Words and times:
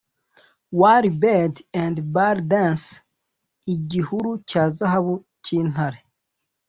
whalebed 0.79 1.53
and 1.83 1.97
bulldance, 2.15 2.85
igihuru 3.73 4.31
cya 4.49 4.63
zahabu 4.77 5.13
cyintare, 5.43 5.99